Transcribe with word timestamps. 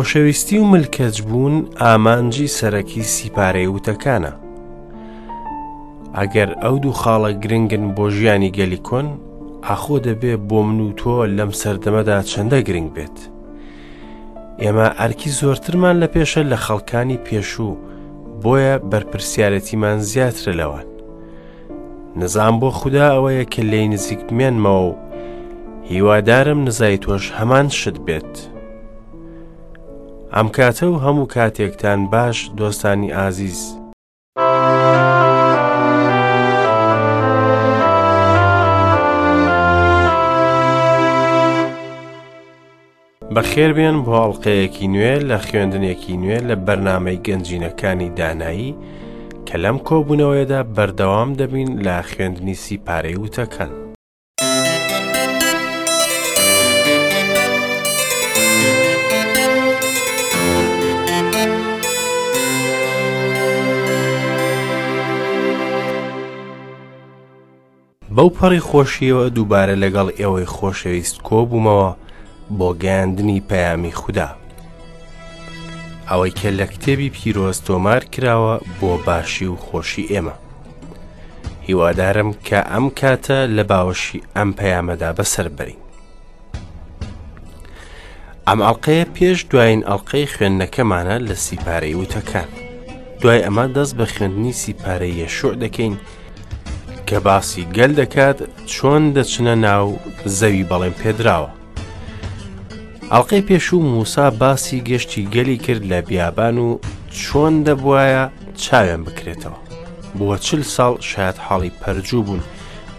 خۆشەویستی 0.00 0.58
و 0.58 0.64
ملکەج 0.74 1.20
بوون 1.22 1.66
ئامانجی 1.80 2.48
سەرەکی 2.58 3.00
سیپارەی 3.14 3.70
وتەکانە 3.76 4.32
ئەگەر 6.18 6.50
ئەو 6.62 6.76
دوو 6.82 6.94
خاڵە 7.00 7.30
گرنگن 7.42 7.84
بۆ 7.96 8.06
ژیانی 8.16 8.50
گەلیکۆن 8.58 9.08
ئاخۆ 9.66 9.96
دەبێ 10.08 10.32
بۆ 10.48 10.60
من 10.66 10.80
و 10.80 10.90
تۆ 11.00 11.14
لەم 11.36 11.50
سەردەمەدا 11.60 12.16
چەندە 12.30 12.58
گرنگ 12.68 12.88
بێت 12.96 13.16
ئێمە 14.62 14.86
ئەرکی 15.00 15.30
زۆرترمان 15.38 15.96
لە 16.02 16.06
پێشە 16.14 16.42
لە 16.52 16.56
خەڵکانی 16.64 17.18
پێشوو 17.26 17.76
بۆیە 18.42 18.74
بەرپرسیارەتیمان 18.90 19.98
زیاتر 20.10 20.44
لەوان 20.60 20.86
نەزان 22.20 22.54
بۆ 22.60 22.68
خوددا 22.78 23.06
ئەوەیە 23.14 23.44
کە 23.52 23.60
لی 23.70 23.88
نزیک 23.92 24.20
بمێنمەوە 24.28 24.82
و 24.88 24.94
هیوادارم 25.90 26.60
نزای 26.66 26.96
تۆش 27.04 27.24
هەمان 27.38 27.66
شت 27.78 27.96
بێت. 28.06 28.32
ئەم 30.36 30.48
کاتە 30.48 30.82
و 30.86 30.98
هەموو 31.04 31.26
کاتێکتان 31.34 32.10
باش 32.12 32.50
دۆستانی 32.58 33.12
ئازیز. 33.18 33.58
بەخێربێن 43.34 43.96
بۆ 44.04 44.12
هەڵلقەیەکی 44.18 44.86
نوێ 44.94 45.14
لە 45.30 45.38
خوێندنێکی 45.46 46.16
نوێ 46.22 46.38
لە 46.48 46.54
بەرنمەی 46.66 47.22
گەنجینەکانی 47.26 48.08
دانایی 48.18 48.76
کە 49.46 49.56
لەم 49.64 49.76
کۆبوونەوەیدا 49.88 50.60
بەردەوام 50.76 51.30
دەبین 51.40 51.70
لە 51.86 51.96
خوێندنی 52.10 52.54
سیپارەی 52.64 53.18
وتەکەن. 53.24 53.72
بەو 68.16 68.30
پەڕی 68.38 68.62
خۆشیەوە 68.68 69.24
دووبارە 69.36 69.76
لەگەڵ 69.84 70.08
ئێوەی 70.20 70.50
خۆشەویست 70.56 71.16
کۆبوومەوە 71.28 71.90
بۆ 72.58 72.68
گەاندنی 72.82 73.40
پەیامی 73.50 73.94
خوددا. 74.00 74.28
ئەوەی 76.10 76.30
کە 76.38 76.48
لە 76.58 76.66
کتێبی 76.72 77.10
پیرۆز 77.16 77.58
تۆمار 77.66 78.02
کراوە 78.12 78.54
بۆ 78.80 78.92
باشی 79.06 79.46
و 79.52 79.56
خۆشی 79.66 80.06
ئێمە. 80.12 80.34
هیوادارم 81.66 82.28
کە 82.46 82.56
ئەم 82.72 82.86
کاتە 83.00 83.40
لە 83.56 83.64
باوەشی 83.70 84.18
ئەم 84.36 84.50
پەیامەدا 84.58 85.10
بەسەر 85.18 85.48
بەرین. 85.58 85.80
ئەم 88.48 88.58
ئەڵلقەیە 88.66 89.06
پێش 89.16 89.38
دوایین 89.50 89.82
ئەڵلقەی 89.88 90.26
خوێندنەکەمانە 90.32 91.16
لە 91.28 91.34
سیپارەی 91.44 91.94
وتەکان. 92.00 92.48
دوای 93.20 93.44
ئەمە 93.46 93.64
دەست 93.76 93.94
بە 93.98 94.06
خوێندنی 94.14 94.52
سیپارەی 94.62 95.16
یەشوع 95.26 95.54
دەکەین 95.62 95.94
کە 97.08 97.18
باسی 97.26 97.62
گەل 97.76 97.92
دەکات 98.00 98.38
چۆن 98.74 99.02
دەچنە 99.14 99.54
ناو 99.66 99.88
زەوی 100.38 100.64
بەڵێن 100.70 100.92
پێدراوە. 101.00 101.48
ئەڵلقەی 103.12 103.46
پێشوو 103.48 103.82
موسا 103.92 104.26
باسی 104.42 104.80
گەشتی 104.88 105.28
گەلی 105.34 105.56
کرد 105.64 105.82
لە 105.90 106.00
بیابان 106.08 106.56
و 106.66 106.68
چۆن 107.22 107.54
دەبواە 107.66 108.24
چاوێن 108.62 109.02
بکرێتەوە. 109.06 109.58
بووە 110.18 110.36
چل 110.46 110.62
ساڵ 110.74 110.94
شاید 111.10 111.36
حاڵی 111.46 111.72
پەرجوو 111.80 112.22
بوون 112.26 112.42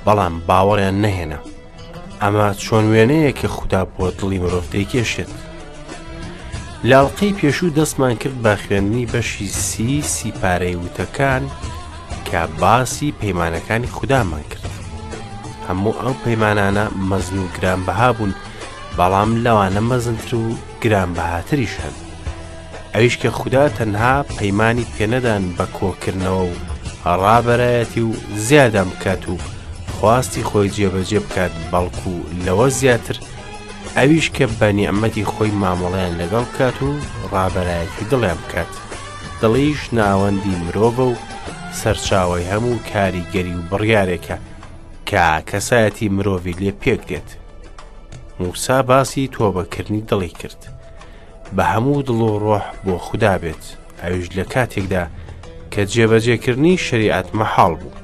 بەڵام 0.06 0.36
باوەڕیان 0.48 0.98
نەهێنا. 1.06 1.40
ئەمە 2.22 2.50
چۆن 2.64 2.86
وێنەیەکی 2.94 3.48
خوددا 3.56 3.82
بۆ 3.96 4.08
دڵی 4.18 4.40
مرۆڤ 4.44 4.64
دەیکێشێت. 4.74 5.30
لاڵقەی 6.90 7.36
پێشوو 7.40 7.70
دەستمان 7.78 8.16
کرد 8.22 8.42
بە 8.44 8.54
خوێندنی 8.64 9.06
بەشی 9.14 9.48
سی 9.68 10.02
سیپارەی 10.14 10.76
وتەکان، 10.82 11.44
کە 12.32 12.42
باسی 12.62 13.14
پەیمانەکانی 13.22 13.88
خوددامان 13.96 14.44
کرد 14.52 14.64
هەموو 15.70 15.96
ئەو 16.04 16.14
پەیمانانە 16.26 16.86
مەزن 17.10 17.38
و 17.46 17.52
گرانبها 17.58 18.10
بوون 18.18 18.32
بەڵام 18.98 19.30
لەوانە 19.46 19.82
مەزنتر 19.92 20.32
و 20.36 20.46
گرانبهاتریش 20.84 21.74
هەن 21.84 21.96
ئەویش 22.96 23.16
کە 23.22 23.28
خوددا 23.40 23.64
تەنها 23.78 24.16
پەیمانی 24.38 24.86
پێنەدان 24.98 25.44
بە 25.58 25.66
کۆکردنەوە 25.78 26.44
و 26.52 26.58
ڕابەرایەتی 27.24 28.02
و 28.10 28.12
زیادام 28.46 28.90
بکات 28.94 29.24
و 29.34 29.36
خواستی 30.00 30.44
خۆی 30.50 30.72
جێبەجێ 30.76 31.14
بکات 31.26 31.52
بەڵکو 31.72 32.10
و 32.16 32.30
لەوە 32.46 32.68
زیاتر 32.80 33.16
ئەویش 33.98 34.28
کە 34.36 34.44
بەنی 34.60 34.88
ئەمەتی 34.90 35.26
خۆی 35.32 35.52
مامەڵیان 35.62 36.14
لەگەڵ 36.22 36.46
کات 36.58 36.78
و 36.88 36.92
ڕابەرایەتی 37.34 38.08
دڵیان 38.12 38.38
بکات 38.48 38.72
دڵیش 39.42 39.82
ناوەندی 39.98 40.56
مرۆڤە 40.64 41.04
و 41.10 41.16
سەرچاوی 41.74 42.48
هەموو 42.52 42.80
کاریگەری 42.92 43.56
و 43.60 43.68
بڕیارێکە 43.70 44.38
کە 45.10 45.26
کەسایەتی 45.50 46.10
مرۆڤ 46.16 46.44
لێ 46.60 46.72
پێک 46.82 47.02
دێت 47.10 47.30
موسا 48.40 48.82
باسی 48.90 49.28
تۆبەکردنی 49.36 50.02
دڵی 50.10 50.30
کرد 50.42 50.62
بە 51.56 51.64
هەموو 51.74 52.02
دڵ 52.08 52.10
و 52.22 52.40
ڕۆح 52.44 52.66
بۆ 52.86 52.96
خوددا 53.06 53.36
بێت 53.42 53.64
ئەوش 54.04 54.28
لە 54.38 54.44
کاتێکدا 54.54 55.04
کە 55.72 55.82
جێبەجێکردنی 55.94 56.78
شریعەت 56.88 57.28
مەحاڵ 57.40 57.74
بوو 57.82 57.98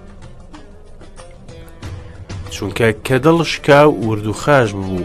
چونکە 2.55 2.87
کە 3.05 3.15
دڵشکا 3.25 3.81
و 3.89 3.97
وردوخاش 4.07 4.69
بوو 4.79 5.03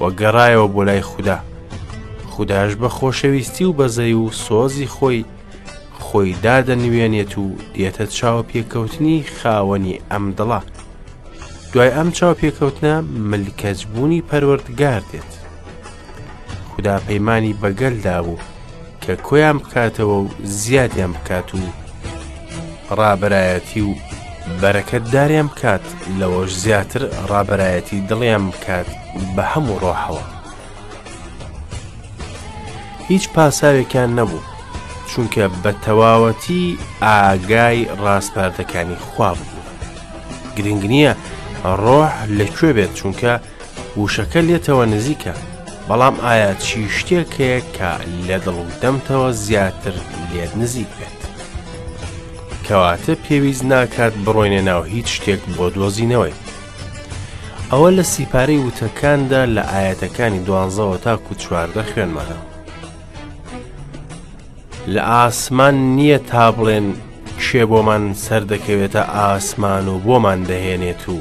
وە 0.00 0.08
گەڕایەوە 0.20 0.66
بۆ 0.74 0.82
لای 0.88 1.02
خوددا 1.10 1.38
خودداش 2.32 2.72
بە 2.80 2.88
خۆشەویستی 2.96 3.64
و 3.68 3.72
بەزەی 3.78 4.14
و 4.20 4.24
سۆزی 4.44 4.86
خۆی 4.96 5.24
خۆی 6.04 6.36
دادەنوێنێت 6.44 7.34
و 7.42 7.46
دێتە 7.74 8.06
چاوە 8.16 8.42
پێکەوتنی 8.50 9.24
خاوەنی 9.38 10.00
ئەم 10.10 10.24
دڵە 10.38 10.60
دوای 11.72 11.94
ئەم 11.96 12.08
چاو 12.16 12.34
پێکەوتنە 12.40 12.94
ملکەجبوونی 13.30 14.26
پەروەردگار 14.30 15.02
دێت 15.12 15.32
خدا 16.72 16.96
پەیمانی 17.06 17.56
بەگەلدا 17.62 18.18
بوو 18.24 18.38
کە 19.02 19.12
کۆیان 19.26 19.58
بکاتەوە 19.64 20.16
و 20.22 20.28
زیادیان 20.58 21.12
بکات 21.16 21.48
و 21.54 21.58
ڕابایەتی 22.98 23.80
و 23.88 23.90
بەرەکەتداریان 24.60 25.46
بکات 25.52 25.84
لەوەش 26.20 26.50
زیاتر 26.64 27.02
ڕابایەتی 27.30 28.04
دڵیان 28.08 28.44
بکات 28.52 28.86
بە 29.36 29.42
هەموو 29.52 29.78
ڕۆحەوە 29.84 30.24
هیچ 33.08 33.24
پاساوێکیان 33.34 34.10
نەبوو 34.18 34.40
چونکە 35.18 35.44
بە 35.64 35.72
تەواوەتی 35.84 36.62
ئاگای 37.04 37.80
ڕاستپاردەکانی 38.02 38.96
خوا 39.06 39.30
بوو 39.38 39.64
گرنگ 40.56 40.84
نییە 40.92 41.12
ڕۆح 41.84 42.14
لەکوێ 42.38 42.70
بێت 42.76 42.92
چونکە 42.98 43.32
وشەکە 44.00 44.40
لێتەوە 44.48 44.84
نزیکە 44.94 45.34
بەڵام 45.88 46.16
ئایا 46.26 46.52
چی 46.64 46.80
شتێکەیە 46.98 47.60
کە 47.76 47.90
لە 48.28 48.38
دڵ 48.44 48.54
و 48.66 48.74
دەمتەوە 48.82 49.30
زیاتر 49.44 49.94
لێت 50.32 50.52
نزیک 50.60 50.90
بێت 50.98 51.20
کەواتە 52.66 53.12
پێویست 53.28 53.64
ناکات 53.70 54.14
بڕۆینە 54.24 54.62
ناو 54.70 54.82
هیچ 54.94 55.08
شتێک 55.16 55.40
بۆ 55.56 55.66
دۆزینەوەی 55.76 56.36
ئەوە 57.70 57.88
لە 57.98 58.04
سیپارەی 58.14 58.64
وتەکاندا 58.66 59.42
لە 59.56 59.62
ئاەتەکانی 59.72 60.40
دوانزەوە 60.46 60.98
تاکو 61.04 61.34
چواردە 61.42 61.82
خوێنمانەوە 61.92 62.47
لە 64.94 65.02
ئاسمان 65.10 65.74
نییە 65.96 66.18
تا 66.30 66.46
بڵێن 66.56 66.86
شێ 67.46 67.64
بۆمان 67.70 68.04
سەر 68.24 68.42
دەکەوێتە 68.52 69.02
ئاسمان 69.16 69.86
و 69.92 69.94
بۆمان 70.06 70.40
دەهێنێت 70.50 71.02
و 71.12 71.16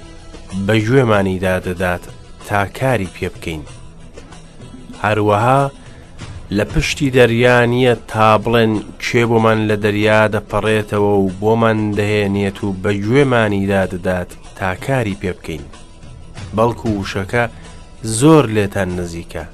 بە 0.67 0.75
گوێمانیدا 0.87 1.55
دەدات 1.67 2.03
تا 2.47 2.61
کاری 2.79 3.09
پێ 3.15 3.27
بکەین 3.35 3.63
هەروەها 5.03 5.63
لە 6.57 6.63
پشتی 6.71 7.09
دەریا 7.17 7.59
نییە 7.71 7.93
تا 8.11 8.29
بڵێن 8.43 8.73
کێ 9.03 9.23
بۆمان 9.29 9.59
لە 9.69 9.75
دەریا 9.83 10.21
دەپەڕێتەوە 10.33 11.13
و 11.23 11.27
بۆمان 11.41 11.79
دەهێنێت 11.97 12.57
و 12.65 12.67
بە 12.83 12.91
گوێمانیدا 13.05 13.83
دەدات 13.93 14.29
تا 14.57 14.69
کاری 14.85 15.17
پێ 15.21 15.31
بکەین 15.37 15.65
بەڵکو 16.57 16.89
وشەکە 17.01 17.43
زۆر 18.19 18.45
لێتان 18.55 18.89
نزیکە 18.99 19.45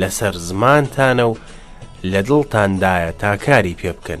لەسەر 0.00 0.34
زمانتانە 0.48 1.24
و 1.30 1.34
لە 2.04 2.22
دڵتاندایە 2.28 3.12
تا 3.18 3.36
کاری 3.36 3.74
پێ 3.82 3.92
بکەن 3.92 4.18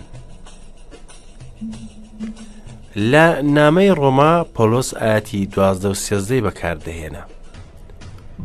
لە 2.96 3.42
نامەی 3.42 3.90
ڕۆما 3.94 4.44
پۆلۆس 4.54 4.94
ئاەتی 4.94 5.46
دوازدە 5.52 5.86
و 5.86 5.94
سێزدەی 5.94 6.40
بەکاردەهێنا 6.46 7.24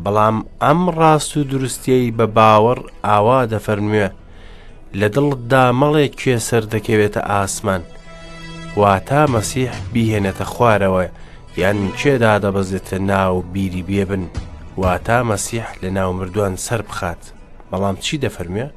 بەڵام 0.04 0.36
ئەم 0.62 0.90
ڕاست 0.96 1.36
و 1.36 1.44
دروستیەی 1.50 2.10
بە 2.18 2.26
باوەڕ 2.36 2.78
ئاوا 3.04 3.46
دەفەرموێ 3.46 4.08
لە 5.00 5.08
دڵدا 5.14 5.64
مەڵێک 5.80 6.12
کوێ 6.22 6.38
سەر 6.48 6.64
دەکەوێتە 6.74 7.22
ئاسمان 7.30 7.82
واتە 8.80 9.22
مەسیح 9.34 9.72
بیهێنێتە 9.92 10.44
خوارەوە 10.52 11.02
یان 11.62 11.78
کێدا 11.98 12.34
دەبەزێتە 12.44 12.96
ناو 13.10 13.34
بیری 13.52 13.82
بێبن 13.88 14.24
واتە 14.80 15.18
مەسیح 15.30 15.66
لە 15.82 15.88
ناو 15.96 16.10
مردووان 16.18 16.54
سەر 16.66 16.82
بخات 16.88 17.22
بەڵام 17.70 17.96
چی 18.04 18.18
دەفەرموێ؟ 18.24 18.70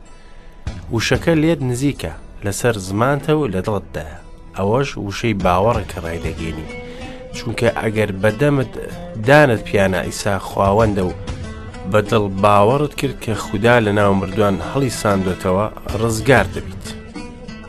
وشەکە 0.96 1.34
لێت 1.42 1.62
نزیکە 1.70 2.14
لەسەر 2.46 2.76
زمانتەوە 2.90 3.46
لە 3.54 3.62
دڵتدا 3.68 4.08
ئەوەش 4.58 4.90
وشەی 5.08 5.40
باوەڕێکە 5.46 5.98
ڕایدەگەێنی 6.06 6.70
چونکە 7.36 7.68
ئەگەر 7.82 8.10
بەدەمت 8.22 8.72
دانت 9.28 9.62
پیانە 9.68 10.00
ئیسا 10.08 10.36
خواوەندە 10.48 11.04
و 11.10 11.12
بەدڵ 11.92 12.26
باوەڕت 12.44 12.94
کرد 13.00 13.18
کە 13.24 13.32
خوددا 13.44 13.76
لە 13.86 13.92
ناو 14.00 14.12
مردووان 14.22 14.58
هەڵی 14.72 14.92
ساندوێتەوە 15.02 15.66
ڕزگار 16.02 16.48
دەبیت 16.56 16.86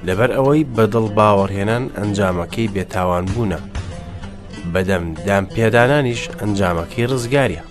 لەبەر 0.07 0.31
ئەوەی 0.37 0.69
بەدڵ 0.77 1.07
باوەڕهێنان 1.19 1.85
ئەنجامەکەی 1.99 2.73
بێتاوان 2.75 3.25
بوونە 3.33 3.61
بەدەم 4.73 5.05
دام 5.27 5.45
پێدانانیش 5.57 6.23
ئەنجامەکەی 6.41 7.09
ڕزگاریە 7.13 7.63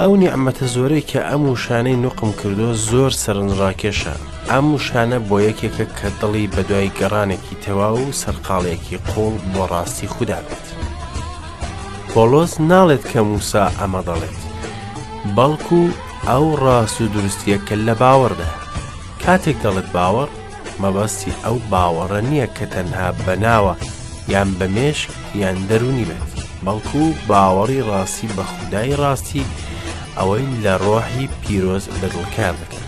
ئەو 0.00 0.12
نیعممەتە 0.22 0.66
زۆرەی 0.74 1.06
کە 1.10 1.20
ئەم 1.28 1.42
وشانەی 1.52 1.96
نوقم 2.04 2.32
کردو 2.42 2.68
زۆر 2.88 3.12
سەرنجڕاکێشە 3.22 4.14
ئەم 4.52 4.66
وشانە 4.76 5.18
بۆ 5.28 5.36
یەکێکە 5.48 5.84
کە 5.98 6.08
دڵی 6.20 6.50
بەدوای 6.54 6.90
گەڕانێکی 6.98 7.56
تەوا 7.64 7.88
و 7.96 8.00
سەرقاڵێکی 8.20 8.98
قۆڵ 9.08 9.34
بۆ 9.52 9.62
ڕاستی 9.72 10.08
خوددابێت 10.14 10.66
پۆلۆس 12.12 12.52
ناڵێت 12.70 13.04
کە 13.12 13.20
موسا 13.30 13.64
ئەمە 13.80 14.00
دەڵێت 14.08 14.38
بەڵکو 15.36 15.82
ئەو 16.28 16.46
ڕاست 16.62 16.98
و 17.00 17.06
دروستیە 17.14 17.58
کە 17.66 17.74
لە 17.86 17.94
باوەڕدا 18.02 18.50
کاتێک 19.24 19.56
دەڵێت 19.64 19.88
باوەڕ 19.96 20.30
مەبەستی 20.82 21.34
ئەو 21.44 21.56
باوەڕە 21.72 22.20
نییە 22.28 22.48
کە 22.56 22.64
تەنها 22.74 23.08
بەناوە 23.24 23.74
یان 24.32 24.48
بەمێش 24.58 24.98
یان 25.42 25.56
دەرونی 25.70 26.06
بێت 26.08 26.26
بەڵکو 26.64 27.02
باوەڕی 27.28 27.84
ڕاستی 27.88 28.28
بە 28.36 28.44
خودای 28.52 28.96
ڕاستی 29.02 29.44
ئەوەی 30.20 30.46
لە 30.64 30.74
ڕۆحی 30.84 31.26
پیرۆز 31.42 31.84
لەگەڵکار 32.02 32.54
دەکەن 32.62 32.84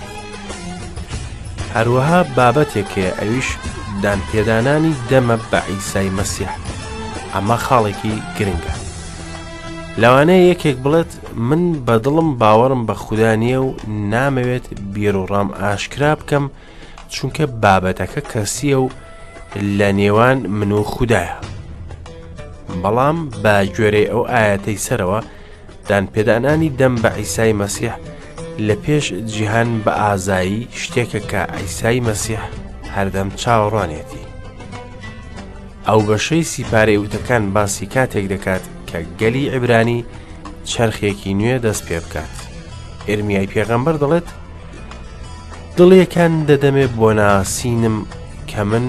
هەروەها 1.75 2.21
بابەتێکەیە 2.37 3.11
ئەویش 3.21 3.49
دانپێدانانی 4.03 4.95
دەمە 5.11 5.37
بە 5.51 5.61
عیسای 5.71 6.11
مەسیح 6.19 6.53
ئەمە 7.35 7.57
خاڵێکی 7.67 8.15
گرنگە 8.37 8.75
لەوانەیە 10.01 10.45
یەکێک 10.53 10.77
بڵێت 10.85 11.11
من 11.49 11.63
بەدڵم 11.87 12.29
باوەڕم 12.41 12.83
بە 12.89 12.95
خوددانە 13.03 13.59
و 13.65 13.69
نامەوێت 14.13 14.67
بیرۆڕام 14.93 15.49
ئاشکرا 15.61 16.13
بکەم 16.21 16.45
چونکە 17.15 17.45
بابەتەکە 17.63 18.21
کەسیە 18.33 18.79
و 18.85 18.89
لە 19.79 19.89
نێوان 19.99 20.39
من 20.59 20.71
و 20.79 20.83
خوددایە 20.93 21.37
بەڵام 22.83 23.19
با 23.43 23.55
گوێرەی 23.75 24.11
ئەو 24.13 24.23
ئاەتەی 24.35 24.83
سەرەوە 24.87 25.21
دانپێدانانی 25.89 26.71
دەم 26.81 26.95
بە 27.03 27.11
ئیسای 27.19 27.53
مەسیح 27.63 27.95
لە 28.67 28.75
پێش 28.85 29.07
جیهان 29.33 29.71
بە 29.85 29.93
ئازایی 30.05 30.69
شتێکە 30.83 31.21
کە 31.31 31.43
ئەیسای 31.55 31.99
مەسیح 32.09 32.43
هەردەم 32.95 33.29
چاوەڕوانێتی 33.43 34.25
ئەو 35.89 36.01
بەشەی 36.09 36.45
سیپارەی 36.53 37.01
وتەکان 37.05 37.45
باسی 37.55 37.87
کاتێک 37.95 38.27
دەکات 38.35 38.65
کە 38.89 38.99
گەلی 39.21 39.45
عیبرانی 39.55 40.05
چرخێکی 40.71 41.37
نوێ 41.39 41.57
دەست 41.65 41.83
پێ 41.89 41.99
بکات 42.05 42.35
ئرمیای 43.09 43.51
پێغەمبەر 43.53 43.97
دەڵێت 44.03 44.29
دڵیەکان 45.77 46.33
دەدەمێ 46.49 46.87
بۆ 46.99 47.09
ناسینم 47.21 47.97
کە 48.51 48.61
من 48.71 48.87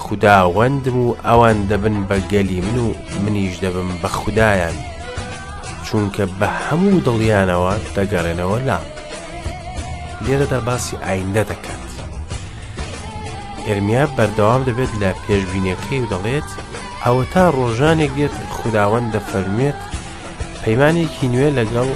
خودداوەندم 0.00 0.96
و 1.06 1.08
ئەوان 1.26 1.58
دەبن 1.70 1.96
بە 2.08 2.16
گەلی 2.32 2.60
من 2.66 2.76
و 2.86 2.88
منیش 3.24 3.54
دەبم 3.64 3.88
بە 4.02 4.08
خوددایان 4.18 4.76
چونکە 5.90 6.24
بە 6.40 6.48
هەموو 6.66 7.00
دڵیانەوە 7.06 7.72
دەگەڕێنەوە 7.96 8.58
لام 8.68 8.84
لێرە 10.24 10.46
دەرباسی 10.52 11.00
ئایندە 11.06 11.42
دەکات 11.50 11.82
ئێرمیا 13.66 14.04
بەردەوام 14.16 14.62
دەبێت 14.68 14.92
لە 15.02 15.10
پێشبینەکەی 15.24 16.00
و 16.04 16.10
دەڵێت 16.12 16.48
ئەوە 17.04 17.24
تا 17.32 17.44
ڕۆژانێک 17.58 18.12
دێت 18.18 18.34
خودداوەند 18.56 19.06
دەفەرمێت 19.14 19.78
پەیمانێکی 20.62 21.28
نوێ 21.32 21.48
لەگەڵ 21.58 21.88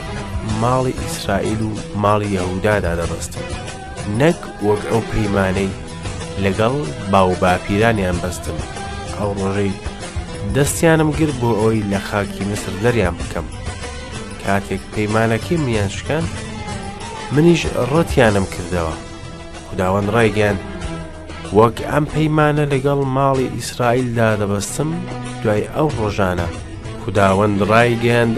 ماڵی 0.62 0.98
ئیسرائیل 1.02 1.60
و 1.66 1.70
ماڵی 2.02 2.34
یەهودادا 2.36 2.92
دەبستن 3.00 3.44
نەک 4.20 4.40
وەک 4.66 4.82
ئەو 4.90 5.00
پەیمانەی 5.10 5.72
لەگەڵ 6.44 6.74
باو 7.12 7.32
باپیرانیان 7.42 8.16
بەستم 8.22 8.58
ئەو 9.18 9.30
ڕۆژەی 9.40 9.74
دەستیانم 10.54 11.10
گر 11.18 11.30
بۆ 11.40 11.50
ئەوی 11.60 11.86
لە 11.92 12.00
خاکی 12.08 12.44
مسر 12.50 12.72
دەریان 12.84 13.14
بکەم 13.20 13.46
کاتێک 14.48 14.82
پەیمانەکە 14.94 15.54
میان 15.66 15.90
شکەن 15.96 16.24
منیش 17.34 17.62
ڕەتیانم 17.92 18.46
کردەوە 18.54 18.94
خداوەند 19.68 20.08
ڕێگەیان 20.16 20.58
وەک 21.58 21.76
ئەم 21.90 22.04
پەیمانە 22.14 22.64
لەگەڵ 22.72 23.00
ماڵی 23.16 23.52
ئیسرائیلدا 23.56 24.30
دەبەستم 24.40 24.90
دوای 25.42 25.62
ئەو 25.74 25.88
ڕۆژانە 25.98 26.48
خداوەند 27.04 27.58
ڕایگەاند 27.72 28.34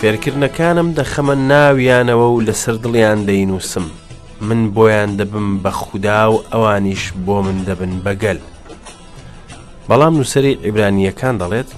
فێرکردنەکانم 0.00 0.88
دەخەمە 0.98 1.34
ناویانەوە 1.52 2.26
و 2.34 2.44
لەسەر 2.46 2.74
دڵیان 2.84 3.18
دەینووسم 3.28 3.86
من 4.48 4.60
بۆیان 4.74 5.10
دەبم 5.20 5.48
بە 5.62 5.70
خودا 5.82 6.20
و 6.32 6.36
ئەوانیش 6.52 7.02
بۆ 7.24 7.36
من 7.46 7.58
دەبن 7.68 7.94
بەگەل 8.04 8.40
بەڵام 9.88 10.14
نووسری 10.18 10.52
عیبرانیەکان 10.66 11.34
دەڵێت 11.42 11.70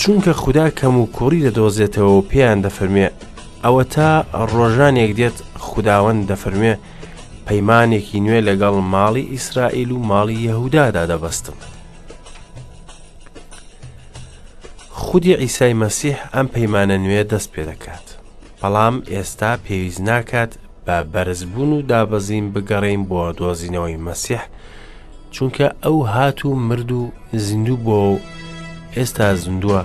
چونکە 0.00 0.32
خوددا 0.32 0.66
کەم 0.78 0.94
و 1.02 1.06
کوڕی 1.16 1.44
دەدۆزێتەوە 1.50 2.12
و 2.18 2.22
پێیان 2.30 2.58
دەفەرمێ 2.66 3.08
ئەوە 3.64 3.84
تا 3.94 4.10
ڕۆژانێک 4.54 5.12
دێت 5.18 5.36
خودداوەند 5.66 6.20
دەفەرمێ 6.32 6.74
پەیمانێکی 7.46 8.20
نوێ 8.24 8.40
لەگەڵ 8.48 8.74
ماڵی 8.94 9.28
ئیسرائیل 9.34 9.90
و 9.92 9.98
ماڵی 10.10 10.42
یەهودادا 10.46 11.04
دەبەستم. 11.10 11.56
خودی 15.02 15.34
ئیسای 15.42 15.74
مەسیح 15.82 16.16
ئەم 16.34 16.46
پەیمانە 16.54 16.96
نوێ 17.04 17.22
دەست 17.32 17.48
پێ 17.52 17.62
دەکات. 17.70 18.06
بەڵام 18.60 18.96
ئێستا 19.12 19.52
پێویست 19.64 20.00
ناکات 20.08 20.52
بە 20.86 20.96
بەرزبوون 21.12 21.70
و 21.76 21.82
دابەزین 21.90 22.46
بگەڕین 22.54 23.02
بۆ 23.10 23.20
دۆزینەوەی 23.38 24.02
مەسیح 24.06 24.42
چونکە 25.34 25.66
ئەو 25.84 25.98
هات 26.12 26.40
و 26.44 26.50
مرد 26.68 26.90
و 26.92 27.02
زیندوو 27.44 27.76
بۆ 27.86 28.02
ئێستا 28.96 29.26
زیندووە 29.44 29.80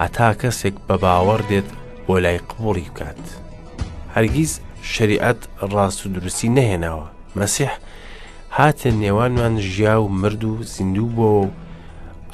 هەتا 0.00 0.28
کەسێک 0.40 0.74
بە 0.86 0.96
باوەڕ 1.02 1.40
دێت 1.50 1.68
بۆ 2.06 2.14
لای 2.24 2.38
قوڵی 2.50 2.84
بکات 2.90 3.22
هەرگیز 4.14 4.52
شریعەت 4.94 5.40
ڕاست 5.74 6.00
و 6.02 6.08
درستی 6.16 6.48
نەهێناوە 6.58 7.06
مەسیح 7.40 7.72
هاتە 8.58 8.88
نێوانمان 9.02 9.54
ژیا 9.72 9.94
و 10.02 10.06
مرد 10.20 10.42
و 10.50 10.54
زیندوو 10.74 11.08
بۆ 11.16 11.28
و 11.42 11.50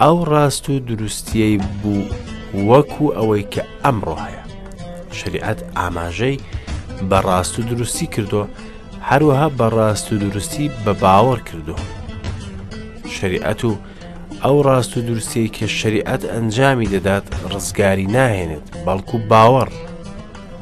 ئەو 0.03 0.17
ڕاست 0.33 0.65
و 0.71 0.75
دروستیەی 0.89 1.57
بوو 1.83 2.07
وەکو 2.69 3.07
ئەوەی 3.17 3.45
کە 3.53 3.63
ئەمڕۆ 3.85 4.15
هەیە 4.25 4.45
شریعەت 5.19 5.59
ئاماژەی 5.79 6.37
بە 7.11 7.19
ڕاست 7.27 7.55
و 7.59 7.63
دروستی 7.71 8.07
کردو 8.15 8.43
هەروەها 9.09 9.49
بە 9.59 9.67
ڕاست 9.77 10.07
و 10.13 10.19
دروستی 10.25 10.65
بە 10.85 10.93
باوەڕ 11.03 11.39
کردو 11.49 11.77
شریعەت 13.17 13.61
و 13.65 13.73
ئەو 14.45 14.63
ڕاست 14.67 14.97
و 14.97 15.01
دروستی 15.03 15.49
کە 15.57 15.67
شریعەت 15.79 16.23
ئەنجامی 16.33 16.91
دەدات 16.95 17.25
ڕزگاری 17.53 18.07
ناهێنێت 18.17 18.67
بەڵکو 18.87 19.17
باوەڕ 19.31 19.71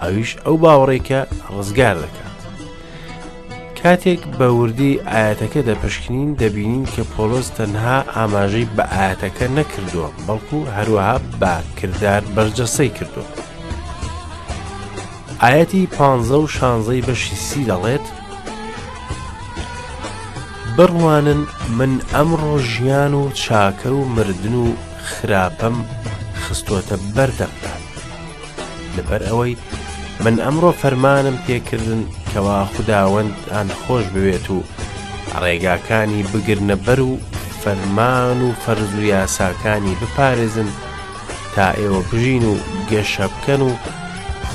ئەویش 0.02 0.30
ئەو 0.44 0.56
باوەڕێکە 0.64 1.20
ڕزگار 1.56 1.96
دەکات 2.04 2.20
کاتێک 3.80 4.20
بە 4.38 4.48
وردی 4.58 5.00
ئاەتەکە 5.12 5.60
دەپشکنین 5.68 6.30
دەبینین 6.40 6.86
کە 6.94 7.02
پۆلۆس 7.14 7.48
تەنها 7.58 7.98
ئاماژەی 8.16 8.70
بە 8.76 8.84
ئاەتەکە 8.96 9.46
نەکردووە 9.58 10.08
بەڵکو 10.26 10.58
هەروەها 10.76 11.16
با 11.40 11.54
کردار 11.78 12.22
بەرجەسەی 12.34 12.90
کردووە 12.98 13.28
ئاەتی 15.42 15.84
پ 15.96 15.98
و 16.42 16.46
شانزەی 16.56 17.04
بەشی 17.08 17.36
سی 17.48 17.62
دەڵێت 17.70 18.06
بڕوانن 20.76 21.40
من 21.78 21.92
ئەمڕۆ 22.12 22.52
ژیان 22.72 23.14
و 23.14 23.22
چاکە 23.40 23.88
و 23.96 24.04
مردن 24.14 24.54
و 24.62 24.66
خراپەم 25.10 25.76
خستۆتە 26.42 26.96
بەردەقدا 27.16 27.74
لەبەر 28.96 29.22
ئەوەی 29.28 29.54
من 30.24 30.34
ئەمڕۆ 30.44 30.70
فەرمانم 30.82 31.36
پێکردن 31.46 32.00
کەوا 32.32 32.58
خودداوەند 32.74 33.32
ئەن 33.52 33.68
خۆش 33.80 34.04
بوێت 34.14 34.46
و 34.56 34.58
ڕێگاکانی 35.42 36.24
بگرنە 36.30 36.76
بەر 36.86 37.00
و 37.08 37.12
فەرمان 37.64 38.38
و 38.46 38.48
فەرز 38.66 38.90
و 38.98 39.02
یاساکانی 39.14 39.96
بپارێزن 40.00 40.68
تا 41.54 41.66
ئێوە 41.78 42.00
بژین 42.14 42.44
و 42.52 42.54
گەشە 42.90 43.24
بکەن 43.34 43.60
و 43.68 43.70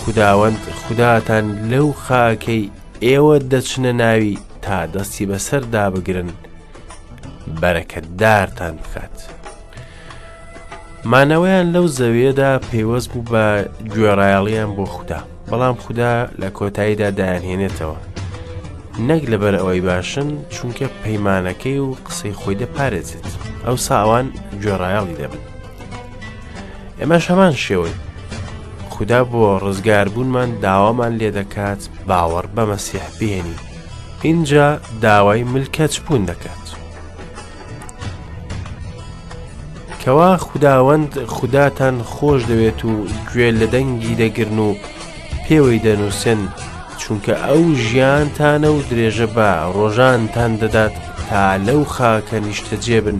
خداوەند 0.02 0.60
خوداتان 0.82 1.46
لەو 1.72 1.88
خاکەی 2.08 2.64
ئێوە 3.06 3.36
دەچنە 3.52 3.92
ناوی 4.02 4.38
تا 4.68 4.86
دەستی 4.96 5.26
بەسەر 5.32 5.64
دابگرن 5.76 6.30
بەرەکەتدارتان 7.62 8.76
بکات. 8.84 9.16
مانەوەیان 11.12 11.68
لەو 11.76 11.86
زەویەدا 11.98 12.52
پێیوەست 12.72 13.10
بوو 13.14 13.26
بە 13.32 13.46
گوێڕایەڵیان 13.94 14.72
بۆ 14.78 14.86
خوددا 14.96 15.20
بەڵام 15.50 15.76
خوددا 15.84 16.14
لە 16.42 16.50
کۆتاییدا 16.58 17.10
دایانهێنێتەوە 17.20 17.98
نەک 19.10 19.24
لەبەر 19.32 19.54
ئەوەی 19.60 19.82
باشن 19.90 20.28
چونکە 20.54 20.86
پەیمانەکەی 21.04 21.80
و 21.86 21.90
قسەی 22.08 22.34
خۆی 22.40 22.56
دەپارێزێت 22.62 23.26
ئەو 23.66 23.76
ساوان 23.88 24.26
گوێڕایەڵی 24.62 25.18
دەبن 25.20 25.44
ئێمەش 27.00 27.26
هەمان 27.32 27.54
شێوەی 27.66 27.96
خوددا 28.94 29.22
بۆ 29.32 29.44
ڕزگاربوونمان 29.64 30.50
داوامان 30.66 31.14
لێ 31.20 31.30
دەکات 31.40 31.82
باوەڕ 32.08 32.46
بە 32.56 32.64
مەسیح 32.72 33.08
بێنی 33.20 33.58
اینجا 34.22 34.80
داوای 35.02 35.44
ملکەچ 35.46 35.98
بوون 36.00 36.26
دەکات 36.26 36.68
کەوا 40.02 40.32
خداوەند 40.48 41.12
خوداتان 41.26 41.96
خۆش 42.14 42.42
دەوێت 42.50 42.82
و 42.90 42.94
گوێ 43.34 43.50
لە 43.60 43.66
دەنگی 43.74 44.16
دەگرن 44.22 44.58
و 44.66 44.70
پێوەی 45.48 45.80
دەنووسن 45.86 46.38
چونکە 47.02 47.32
ئەو 47.48 47.64
ژیانتانە 47.86 48.68
و 48.74 48.78
درێژە 48.90 49.26
بە 49.36 49.50
ڕۆژانتان 49.78 50.52
دەدات 50.62 50.94
تا 51.30 51.44
لەو 51.68 51.82
خاکە 51.94 52.38
نیشتە 52.46 52.76
جێبن 52.86 53.18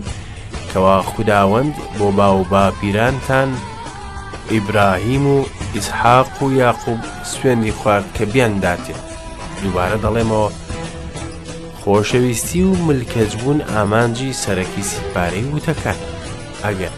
کەوا 0.72 0.98
خداوەند 1.12 1.74
بۆ 1.98 2.08
باو 2.18 2.38
باپیرانتان 2.50 3.50
ئیبراهیم 4.50 5.26
و 5.26 5.44
ئیسحاق 5.74 6.42
و 6.42 6.52
یاقوب 6.52 7.00
سوێندی 7.32 7.70
خوارد 7.78 8.04
کە 8.16 8.22
بیانداتێت 8.32 9.08
دووبارە 9.62 9.98
دەڵێمەوە 10.04 10.50
خۆشەویستی 11.84 12.62
و 12.62 12.72
ملکەجبوون 12.74 13.60
ئامانجی 13.72 14.32
سەرەکی 14.42 14.82
سیپارەی 14.90 15.50
وتەکان 15.54 15.98
ئەگەر 16.64 16.94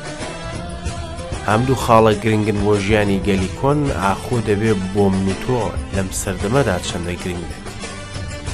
هەمدوو 1.49 1.81
خاڵە 1.85 2.13
گرنگن 2.25 2.59
بۆ 2.65 2.75
ژیانی 2.85 3.23
گەلیکۆن 3.27 3.79
ئاخۆ 4.03 4.39
دەبێت 4.49 4.79
بۆ 4.95 5.05
من 5.13 5.27
و 5.33 5.37
تۆ 5.45 5.61
لەم 5.97 6.09
سەردەمەدا 6.23 6.77
چەندە 6.89 7.15
گرنگ 7.23 7.45
بێت 7.51 7.61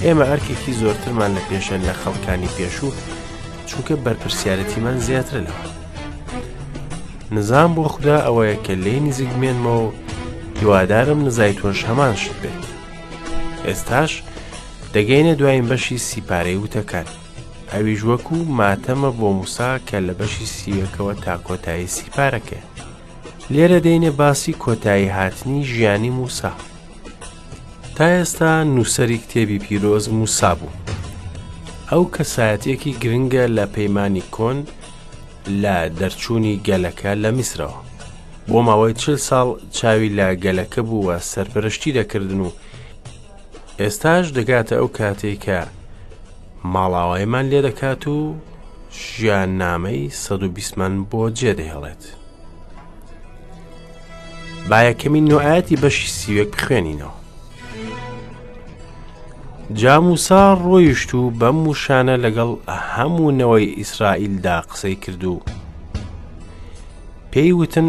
ئێمە 0.05 0.25
ئەرکێکی 0.31 0.73
زۆرترمان 0.81 1.31
لە 1.37 1.43
پێشێن 1.49 1.83
لە 1.89 1.95
خەڵکانی 2.03 2.53
پێشوو 2.57 2.93
چونکە 3.69 3.95
بەرپرسیارەتیمان 4.05 4.97
زیاتر 5.07 5.41
لەوە 5.47 5.65
نزان 7.35 7.71
بۆ 7.75 7.83
خدا 7.95 8.17
ئەوەیە 8.27 8.57
کە 8.67 8.73
لێ 8.85 8.97
نزیک 9.07 9.33
مێنمەوە 9.41 9.91
هیوادارم 10.61 11.21
نزای 11.27 11.53
تۆش 11.61 11.79
هەمان 11.89 12.15
شت 12.23 12.37
بێت 12.43 12.63
ئێستاش 13.67 14.13
دەگەینە 14.97 15.35
دوایین 15.41 15.67
بەشی 15.71 15.99
سیپارەی 16.09 16.61
وتەکان 16.65 17.07
ئەویش 17.73 18.01
وەکو 18.11 18.37
ماتەمە 18.61 19.11
بۆ 19.19 19.29
موسا 19.39 19.71
کە 19.89 19.99
لە 20.09 20.13
بەشی 20.21 20.47
سیوەکەوە 20.57 21.15
تا 21.25 21.35
کۆتایی 21.47 21.93
سیپارەکە 21.97 22.61
لێرە 23.53 23.79
دەینێ 23.87 24.11
باسی 24.21 24.53
کۆتایی 24.65 25.13
هاتنی 25.19 25.65
ژیانی 25.73 26.11
موسا 26.21 26.53
تا 27.97 28.05
ئێستا 28.17 28.51
نووسری 28.75 29.19
کتێبی 29.23 29.63
پیرۆز 29.67 30.05
موسا 30.19 30.53
بوو 30.59 30.77
ئەو 31.93 32.03
کەسایەتێکی 32.15 32.93
گرنگە 33.03 33.45
لە 33.57 33.65
پەیمانی 33.75 34.25
کۆن 34.35 34.59
لە 35.63 35.77
دەرچوونی 35.99 36.61
گەلەکە 36.67 37.11
لە 37.23 37.31
میسرەوە 37.39 37.81
بۆ 38.49 38.59
ماوەی 38.67 38.95
چل 39.01 39.17
ساڵ 39.29 39.49
چاوی 39.77 40.15
لە 40.19 40.29
گەلەکە 40.45 40.83
بووە 40.89 41.17
سەرپەرشتی 41.33 41.93
دەکردن 41.99 42.41
و 42.47 42.51
ئێستاش 43.83 44.27
دەگاتە 44.37 44.75
ئەو 44.79 44.89
کاتێکە 44.99 45.61
ماڵاوایمان 46.73 47.45
لێ 47.51 47.61
دەکات 47.67 48.03
و 48.15 48.19
ژیان 49.03 49.51
نامەی 49.63 50.11
120مان 50.25 50.95
بۆ 51.11 51.23
جێدەهێڵێت. 51.39 52.05
با 54.69 54.79
یەکەمین 54.89 55.25
نوعەتی 55.33 55.81
بەشی 55.83 56.09
سیوەک 56.17 56.51
بخوێنینەوە. 56.57 57.15
جاموسا 59.81 60.43
ڕۆیشت 60.65 61.11
و 61.15 61.23
بەم 61.41 61.59
وشانە 61.71 62.15
لەگەڵ 62.25 62.51
هەموونەوەی 62.93 63.75
ئیسرائیلدا 63.79 64.59
قسەی 64.69 64.95
کردو. 65.03 65.35
پێی 67.33 67.53
وتن 67.59 67.89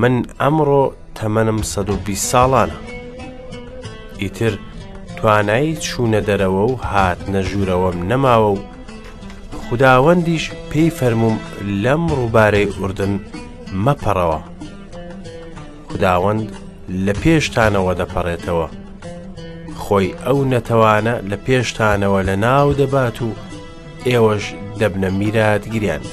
من 0.00 0.14
ئەمڕۆ 0.40 0.84
تەمەنم 1.18 1.60
120 1.72 2.32
ساڵانە. 2.32 2.78
ئیتر 4.22 4.54
توانایی 5.24 5.76
چوونە 5.76 6.20
دەرەوە 6.28 6.60
و 6.72 6.76
هات 6.90 7.18
نەژوورەوەم 7.32 7.96
نەماوە 8.10 8.50
و 8.54 8.64
خداوەندیش 9.64 10.44
پێی 10.70 10.90
فەرموم 10.98 11.36
لەم 11.82 12.02
ڕووبارەی 12.18 12.72
ئوردن 12.78 13.12
مەپەڕەوە 13.84 14.40
خداوەند 15.92 16.46
لە 17.06 17.12
پێشتانەوە 17.22 17.92
دەپەڕێتەوە 18.00 18.68
خۆی 19.82 20.08
ئەو 20.24 20.38
نەتەوانە 20.52 21.14
لە 21.30 21.36
پێشتانەوە 21.46 22.20
لە 22.28 22.36
ناو 22.44 22.68
دەبات 22.80 23.18
و 23.26 23.28
ئێوەش 24.08 24.44
دەبنە 24.80 25.10
میرات 25.18 25.62
گریان 25.72 26.04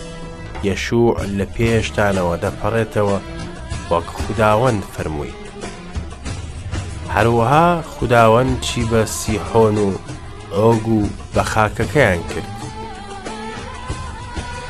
یەشوع 0.67 1.13
لە 1.37 1.45
پێشتانەوە 1.55 2.35
دەپەڕێتەوە 2.43 3.17
وەک 3.91 4.07
خداوەند 4.19 4.83
فەرمووی 4.93 5.33
هەروەها 7.15 7.69
خداوەند 7.93 8.53
چی 8.65 8.81
بە 8.91 9.03
سیحۆن 9.19 9.77
و 9.85 9.89
ئۆگ 10.55 10.85
و 10.95 10.99
بە 11.35 11.39
خاکەکەیان 11.51 12.21
کرد 12.31 12.51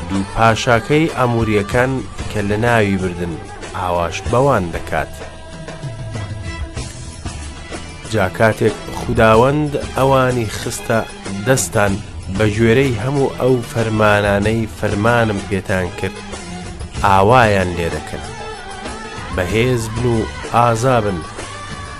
دوو 0.09 0.23
پاشاکەی 0.35 1.11
ئەموریەکان 1.17 1.91
کە 2.33 2.37
لە 2.49 2.57
ناوی 2.65 2.97
بردن 3.01 3.33
ئاواش 3.77 4.17
بەوان 4.31 4.63
دەکات 4.75 5.13
جا 8.11 8.27
کاتێک 8.37 8.75
خداوەند 8.99 9.71
ئەوانی 9.97 10.47
خستە 10.59 10.99
دەستان 11.45 11.93
بە 12.37 12.45
ژێرەی 12.55 12.99
هەموو 13.03 13.31
ئەو 13.39 13.55
فەرمانانەی 13.73 14.69
فەرمانم 14.81 15.39
پێتان 15.49 15.87
کرد 15.99 16.17
ئاوایان 17.05 17.69
لێ 17.77 17.87
دەکەن 17.95 18.25
بەهێز 19.35 19.83
بن 19.95 20.05
و 20.13 20.21
ئازابن 20.55 21.17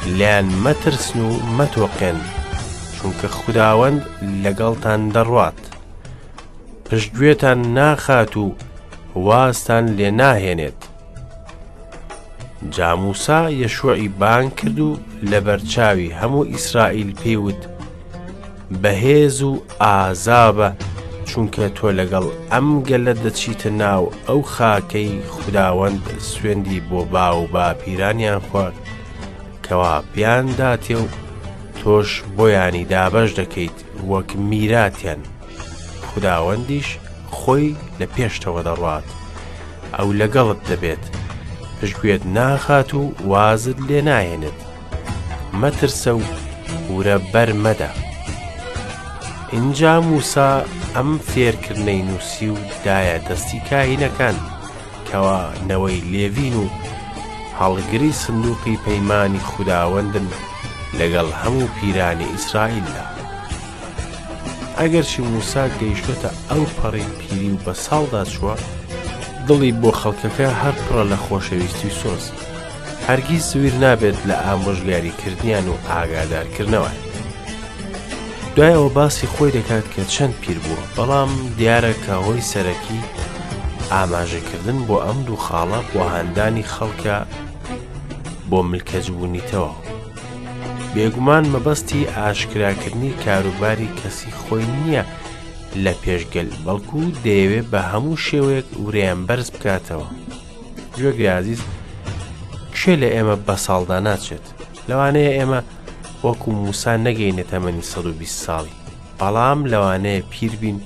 لیان 0.06 0.46
مەترسن 0.64 1.20
و 1.22 1.30
مەتۆقێن 1.58 2.20
چونکە 3.02 3.28
خودداوەند 3.38 4.02
لەگەڵتان 4.44 5.02
دەڕوات 5.16 5.58
پشتگوێتان 6.86 7.60
ناخات 7.78 8.34
و 8.38 8.56
واستان 9.16 9.86
لێ 9.98 10.10
ناهێنێت 10.20 10.78
جاموسا 12.76 13.42
یەشوعی 13.62 14.08
بان 14.20 14.50
کرد 14.58 14.80
و 14.80 14.98
لە 15.30 15.40
بەرچاوی 15.46 16.16
هەموو 16.22 16.44
ئیسرائیل 16.54 17.12
پێوت 17.24 17.60
بەهێز 18.82 19.38
و 19.50 19.52
ئازابە 19.86 20.70
چونکە 21.28 21.64
تۆ 21.78 21.88
لەگەڵ 22.00 22.26
ئەم 22.52 22.70
گەلە 22.90 23.14
دەچیتە 23.24 23.70
ناو 23.82 24.04
ئەو 24.28 24.42
خاکەی 24.54 25.12
خودداوەند 25.34 26.04
سوێندی 26.32 26.80
بۆ 26.90 27.02
با 27.14 27.28
و 27.42 27.48
با 27.54 27.68
پیرانیان 27.82 28.40
خوارد 28.48 28.78
پێشەوە 29.72 30.04
پیاندا 30.16 30.72
تێ 30.84 30.96
و 31.04 31.06
تۆش 31.80 32.10
بۆیانی 32.38 32.86
دابەش 32.92 33.30
دەکەیت 33.40 33.78
وەک 34.12 34.30
میراتیان 34.50 35.22
خداوەندیش 36.10 36.90
خۆی 37.38 37.76
لە 38.00 38.06
پێشتەوە 38.16 38.62
دەڕات 38.68 39.08
ئەو 39.98 40.08
لەگەڵت 40.20 40.60
دەبێت 40.70 41.04
پشتگوێت 41.80 42.22
ناخات 42.36 42.90
و 43.00 43.02
وازت 43.32 43.80
لێ 43.90 44.00
ناهێنێت 44.10 44.58
مەترسە 45.62 46.12
و 46.20 46.22
ورە 46.94 47.18
بەرمەدە 47.34 47.92
اینجا 49.56 49.94
موسا 50.10 50.52
ئەم 50.96 51.12
فێرکردنەی 51.32 52.06
نووسی 52.10 52.48
و 52.56 52.58
دایە 52.86 53.18
دەستی 53.30 53.60
کاهینەکان 53.70 54.36
کەوا 55.10 55.42
نەوەی 55.70 56.00
لێوین 56.12 56.56
و 56.64 56.66
هەڵگری 57.62 58.12
سندوقی 58.24 58.78
پەیمانی 58.86 59.40
خودداوەندن 59.50 60.28
لەگەڵ 61.00 61.28
هەموو 61.44 61.68
پیرانی 61.82 62.26
ئیسرائیلدا 62.34 63.06
ئەگەرچی 64.80 65.22
موسا 65.34 65.64
گەیشتوتە 65.82 66.30
ئەو 66.52 66.64
پەڕی 66.78 67.08
پیری 67.20 67.50
و 67.56 67.62
بە 67.66 67.74
ساڵدا 67.86 68.24
چووە 68.34 68.56
دڵی 69.48 69.72
بۆ 69.82 69.92
خەڵکەکە 70.02 70.50
هەر 70.62 70.76
پڕە 70.86 71.04
لە 71.12 71.18
خۆشەویستی 71.26 71.90
سۆز 72.00 72.24
هەرگیز 73.08 73.44
سویر 73.52 73.74
نابێت 73.84 74.18
لە 74.30 74.36
ئامۆژگاریکردیان 74.46 75.66
و 75.72 75.74
ئاگادارکردنەوە 75.90 76.92
دوایەوە 78.56 78.90
باسی 78.98 79.28
خۆی 79.34 79.52
دەکات 79.58 79.86
کە 79.94 80.02
چەند 80.14 80.34
پیر 80.42 80.58
بووە 80.64 80.82
بەڵام 80.96 81.30
دیارە 81.58 81.94
کە 82.04 82.12
هۆی 82.26 82.42
سەرەکی 82.52 83.00
ئاماژەکردن 83.94 84.80
بۆ 84.88 84.96
ئەم 85.06 85.20
دوو 85.28 85.40
خاڵە 85.46 85.80
بۆ 85.92 86.02
هەندانی 86.16 86.68
خەڵکە 86.74 87.18
بۆ 88.52 88.60
ملکەجبوونیتەوە 88.72 89.74
بێگومان 90.96 91.44
مەبەستی 91.54 92.10
ئاشکراکردنی 92.18 93.14
کاروباری 93.26 93.94
کەسی 94.00 94.30
خۆی 94.42 94.66
نییە 94.78 95.04
لە 95.84 95.94
پێشگەل 96.04 96.50
بەڵکو 96.66 97.00
دەیەوێت 97.26 97.66
بە 97.74 97.82
هەموو 97.92 98.22
شێوەیەک 98.28 98.68
وریان 98.86 99.20
بەرز 99.28 99.48
بکاتەوە 99.56 100.08
گوێگرازیز 100.96 101.62
کێ 102.76 102.94
لە 103.02 103.08
ئێمە 103.16 103.36
بە 103.48 103.56
ساڵدا 103.66 103.98
ناچێت 104.08 104.46
لەوانەیە 104.90 105.32
ئێمە 105.38 105.60
وەکو 106.26 106.50
موسان 106.64 107.00
نەگەینە 107.08 107.44
تەمەنی 107.52 107.84
120 107.84 108.44
ساڵی 108.46 108.76
بەڵام 109.20 109.60
لەوانەیە 109.72 110.26
پیر 110.32 110.52
بین 110.62 110.78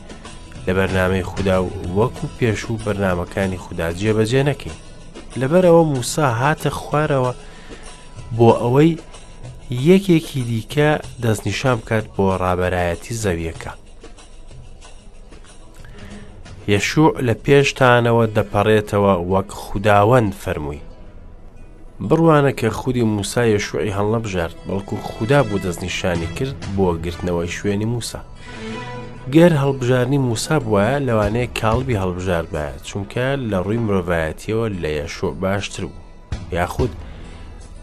لە 0.65 0.71
بەرنمەی 0.77 1.27
خوددا 1.31 1.57
و 1.63 1.69
وەکو 1.97 2.25
پێش 2.37 2.61
و 2.69 2.81
بەرنمەکانی 2.85 3.59
خوددا 3.63 3.87
جێبەجێ 3.99 4.41
نەکەین 4.49 4.77
لەبەرەوە 5.39 5.83
موسا 5.93 6.27
هاتە 6.39 6.69
خوارەوە 6.81 7.33
بۆ 8.37 8.49
ئەوەی 8.61 8.91
یەکێکی 9.89 10.41
دیکە 10.49 10.89
دەستنیشان 11.23 11.75
بکات 11.81 12.05
بۆ 12.15 12.25
ڕابەرایەتی 12.43 13.13
زەویەکە 13.23 13.71
یەشوع 16.73 17.09
لە 17.27 17.33
پێشتانەوە 17.45 18.25
دەپەڕێتەوە 18.35 19.13
وەک 19.33 19.49
خودداوەند 19.61 20.31
فەرمووی 20.43 20.81
بڕوانە 22.07 22.51
کە 22.59 22.67
خودی 22.79 23.03
موسا 23.15 23.41
یەشوعی 23.55 23.95
هەڵە 23.97 24.19
بژارد 24.25 24.57
بەڵکو 24.67 24.95
خوددا 25.09 25.39
بوو 25.47 25.63
دەستنیشانی 25.65 26.27
کرد 26.37 26.59
بۆ 26.75 26.87
گرتنەوەی 27.05 27.51
شوێنی 27.57 27.89
موسا 27.95 28.19
گەر 29.35 29.51
هەڵبژارنی 29.61 30.17
موسا 30.29 30.55
بواە 30.65 30.91
لەوانەیە 31.07 31.49
کاڵبی 31.59 31.99
هەڵبژار 32.01 32.45
بە 32.53 32.65
چونکە 32.87 33.25
لە 33.49 33.57
ڕووی 33.65 33.83
مرۆڤایەتیەوە 33.85 34.65
لە 34.81 34.89
یەشوع 34.99 35.33
باشتر 35.43 35.83
بوو 35.89 36.03
یاخود 36.57 36.91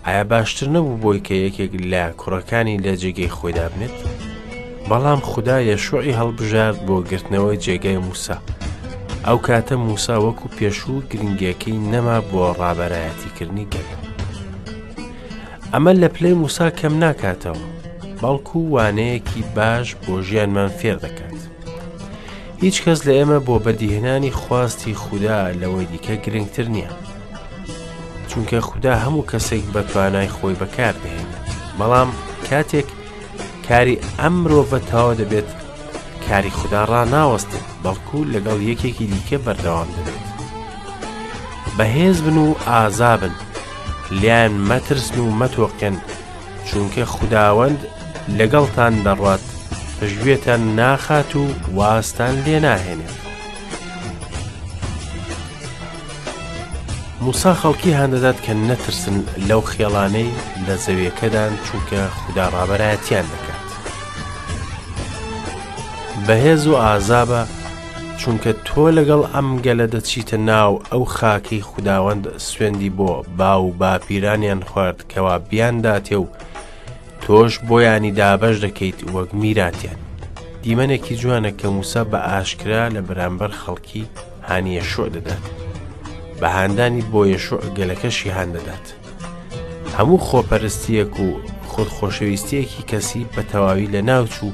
ئایا 0.06 0.24
باشتر 0.32 0.66
نەبوو 0.74 0.98
بۆی 1.02 1.20
کە 1.26 1.34
یەکێک 1.46 1.72
لە 1.92 2.04
کوڕەکانی 2.20 2.80
لە 2.84 2.92
جێگەی 3.02 3.34
خۆی 3.36 3.52
دابنێت 3.58 3.96
بەڵام 4.88 5.20
خدا 5.30 5.56
یەشوعی 5.70 6.16
هەڵبژارد 6.20 6.78
بۆ 6.86 6.96
گرتنەوەی 7.10 7.60
جێگای 7.64 7.98
موسا 8.06 8.36
ئەو 9.26 9.38
کاتە 9.46 9.74
موسا 9.88 10.16
وەکو 10.26 10.46
پێشوو 10.56 11.02
گرنگەکەی 11.10 11.80
نەما 11.92 12.18
بۆ 12.30 12.42
ڕابەرایەتیکردنی 12.60 13.66
گەل 13.72 13.88
ئەمە 15.72 15.92
لە 16.02 16.08
پلەی 16.14 16.34
موسا 16.42 16.66
کەم 16.78 16.94
ناکاتەوە 17.04 17.66
بەڵکو 18.22 18.58
وانەیەکی 18.74 19.42
باش 19.56 19.86
بۆ 20.04 20.14
ژیانمان 20.26 20.70
فێر 20.80 20.96
دەکات 21.04 21.38
هیچ 22.62 22.76
کەس 22.84 22.98
لە 23.06 23.12
ئێمە 23.18 23.38
بۆ 23.46 23.54
بەدیهێنانی 23.64 24.36
خواستی 24.40 24.94
خوددا 25.02 25.38
لەوەی 25.60 25.86
دیکە 25.92 26.14
گرنگتر 26.24 26.66
نییە 26.76 26.90
چونکە 28.34 28.58
خوددا 28.68 28.92
هەموو 29.04 29.26
کەسێک 29.30 29.64
بە 29.74 29.82
توانای 29.90 30.28
خۆی 30.36 30.54
بەکاردێنێت 30.60 31.30
بەڵام 31.78 32.10
کاتێک 32.50 32.88
کاری 33.68 33.96
ئەم 34.20 34.34
مرۆڤە 34.42 34.80
تاوە 34.90 35.14
دەبێت 35.20 35.48
کاری 36.26 36.50
خوددا 36.58 36.82
ڕناوەستن 36.92 37.64
بەڵکو 37.84 38.18
لەگەڵ 38.34 38.58
یەکێکی 38.70 39.06
دیکە 39.12 39.38
بەردەوام 39.44 39.88
دەبێت 39.96 40.26
بەهێز 41.76 42.18
بن 42.26 42.36
و 42.46 42.50
ئازابن 42.68 43.34
لیان 44.20 44.52
مەترسن 44.68 45.18
و 45.24 45.30
مەتۆقێن 45.40 45.96
چونکە 46.68 47.02
خودداوەند 47.14 47.80
لەگەڵتان 48.38 48.94
دەڕات 49.06 49.42
پژوێتان 49.98 50.62
ناخات 50.78 51.30
و 51.42 51.44
واستان 51.78 52.34
لێ 52.46 52.58
ناهێنێت 52.66 53.21
موسا 57.24 57.52
خەڵکی 57.62 57.90
هەندەدات 58.00 58.38
کە 58.44 58.52
نەترسن 58.68 59.16
لەو 59.48 59.60
خێڵانەی 59.72 60.30
لە 60.66 60.74
زەویەکەدان 60.84 61.52
چونکە 61.66 62.00
خوددا 62.18 62.46
ڕابەتیان 62.54 63.26
دەکات 63.32 63.66
بەهێز 66.26 66.62
و 66.70 66.74
ئازابە 66.84 67.42
چونکە 68.20 68.52
تۆ 68.66 68.82
لەگەڵ 68.98 69.22
ئەم 69.34 69.48
گەلە 69.66 69.86
دەچیتە 69.94 70.36
ناو 70.50 70.72
ئەو 70.92 71.04
خاکی 71.16 71.60
خودداوەند 71.68 72.24
سوێندی 72.46 72.90
بۆ 72.98 73.10
با 73.38 73.54
و 73.62 73.72
باپیرانیان 73.80 74.62
خوارد 74.70 75.00
کەوا 75.12 75.36
بیانداتێ 75.48 76.12
و 76.22 76.26
تۆش 77.22 77.52
بۆیانی 77.68 78.12
دابەش 78.20 78.56
دەکەیت 78.66 78.98
وەک 79.14 79.30
میراتیان 79.42 79.98
دیمەنێکی 80.64 81.14
جوانە 81.22 81.50
کە 81.60 81.64
موسا 81.76 82.02
بە 82.10 82.16
ئاشکرا 82.28 82.84
لە 82.94 83.00
بەرامبەر 83.08 83.50
خەڵکی 83.64 84.02
هانیە 84.48 84.84
شۆ 84.92 85.04
دەدات. 85.14 85.46
بە 86.42 86.48
هاندانی 86.58 87.02
بۆ 87.12 87.20
یەشوع 87.34 87.62
گەلەکەشی 87.76 88.34
هاندەدات 88.38 88.86
هەموو 89.96 90.18
خۆپەرستیەک 90.28 91.14
و 91.26 91.28
خودخۆشەویستیەکی 91.72 92.86
کەسی 92.90 93.26
بە 93.34 93.42
تەواوی 93.50 93.90
لە 93.94 94.00
ناوچوو 94.10 94.52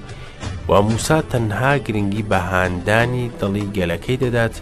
و 0.71 0.73
موسا 0.89 1.19
تەنها 1.33 1.73
گرنگی 1.87 2.25
بە 2.31 2.39
هاندانی 2.53 3.31
دڵی 3.41 3.67
گەلەکەی 3.79 4.21
دەدات 4.25 4.55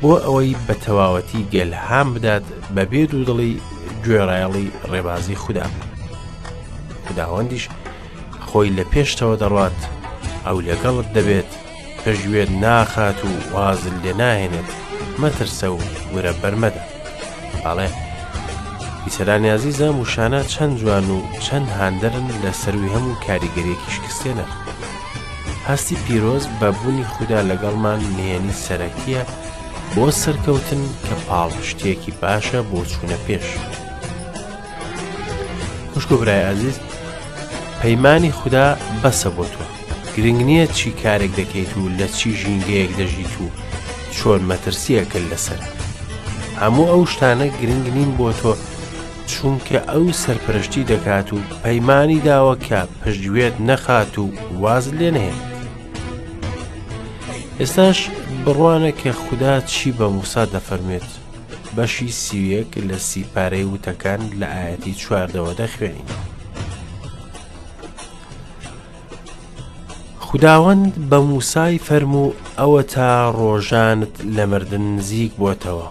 بۆ 0.00 0.12
ئەوەی 0.26 0.56
بە 0.66 0.74
تەواوەتی 0.84 1.46
گەلهام 1.54 2.08
بدات 2.14 2.44
بە 2.74 2.82
بێ 2.90 3.02
و 3.18 3.24
دڵی 3.28 3.54
گوێڕایڵی 4.04 4.66
ڕێبازی 4.90 5.36
خوددا 5.42 5.66
خداوەندیش 7.06 7.64
خۆی 8.48 8.70
لە 8.78 8.84
پێشتەوە 8.92 9.36
دەڕات 9.42 9.78
ئەو 10.46 10.58
لەگەڵت 10.68 11.08
دەبێت 11.16 11.50
پێشگوێت 12.02 12.50
ناخات 12.64 13.18
و 13.28 13.30
وازل 13.54 13.96
لێ 14.04 14.12
ناهێنێت 14.20 14.70
مەترسە 15.22 15.68
و 15.72 15.76
ورە 16.14 16.32
بەرمەدە 16.42 16.82
باڵێ 17.62 17.88
ئیسەرانی 19.06 19.54
عزیزم 19.58 19.94
وشانە 20.02 20.40
چەند 20.52 20.74
جوان 20.80 21.06
و 21.14 21.18
چەند 21.46 21.68
هاندەرن 21.78 22.28
لە 22.44 22.50
سەروی 22.62 22.92
هەموو 22.94 23.20
کاریگەرێکی 23.26 23.90
شکستێنە 23.96 24.46
هەستی 25.68 25.96
پیرۆز 26.04 26.44
بە 26.60 26.68
بوونی 26.78 27.08
خوددا 27.12 27.40
لەگەڵمان 27.50 28.00
نێنی 28.18 28.58
سەرەکیە 28.64 29.22
بۆ 29.94 30.06
سەرکەوتن 30.22 30.82
کە 31.06 31.14
پاڵ 31.28 31.52
شتێکی 31.68 32.12
باشە 32.22 32.60
بۆ 32.70 32.78
چوونە 32.92 33.18
پێش 33.26 33.46
خوشکبرای 35.92 36.42
عزیز 36.52 36.76
پەیمانی 37.80 38.32
خوددا 38.38 38.66
بەسە 39.02 39.28
بۆ 39.36 39.44
توە 39.52 39.66
گرنگ 40.14 40.40
نییە 40.48 40.66
چی 40.76 40.88
کارێک 41.02 41.32
دەکەیت 41.40 41.72
و 41.78 41.88
لە 41.98 42.06
چی 42.18 42.28
ژینگەیەک 42.40 42.90
دەژیت 43.00 43.34
و 43.44 43.46
چۆن 44.18 44.42
مەترسیەکە 44.50 45.20
لەسرە 45.30 45.68
هەموو 46.62 46.90
ئەو 46.92 47.02
شتانە 47.12 47.48
گرنگ 47.60 47.86
نین 47.96 48.10
بۆ 48.18 48.30
تۆ 48.40 48.52
چونکە 49.32 49.78
ئەو 49.90 50.06
سەرپەرشتی 50.22 50.84
دەکات 50.92 51.28
و 51.34 51.38
پەیمانی 51.62 52.20
داوە 52.28 52.54
کە 52.66 52.80
پشتگوێت 53.02 53.54
نەخات 53.68 54.14
و 54.22 54.24
واز 54.62 54.86
لێ 54.98 55.10
نهێن 55.16 55.40
ئێستاش 57.60 57.98
بڕوانە 58.44 58.92
کە 59.00 59.08
خوددا 59.22 59.54
چی 59.72 59.88
بە 59.98 60.02
موسا 60.16 60.44
دەفەرمێت 60.54 61.10
بەشی 61.76 62.10
سیویەک 62.20 62.72
لە 62.88 62.96
سیپارەی 63.08 63.68
وتەکان 63.74 64.20
لە 64.40 64.46
ئاەتی 64.56 64.94
چواردەوە 65.00 65.52
دەخوێنین 65.60 66.10
خداوەند 70.26 70.92
بە 71.10 71.16
موسای 71.30 71.78
فەرمو 71.88 72.26
ئەوە 72.60 72.82
تا 72.94 73.10
ڕۆژانت 73.40 74.14
لە 74.36 74.44
مردن 74.52 74.84
نزیک 74.96 75.32
بۆتەوە 75.42 75.88